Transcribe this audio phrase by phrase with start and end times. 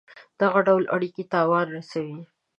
[0.39, 2.19] دغه ډول اړېکي تاوان رسوي.